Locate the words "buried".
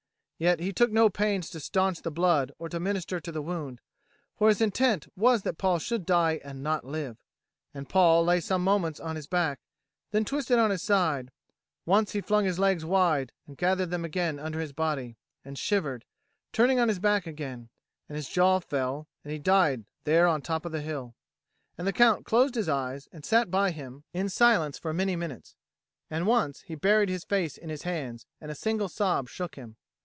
26.73-27.09